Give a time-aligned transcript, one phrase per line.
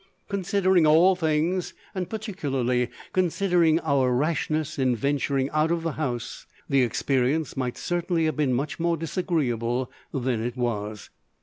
[0.29, 6.81] Considering all things, and particularly considering our rashness in venturing out of the house, the
[6.81, 11.11] experience might certainly have been much more disagreeable than it was.